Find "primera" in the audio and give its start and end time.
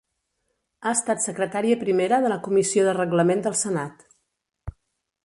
1.83-2.19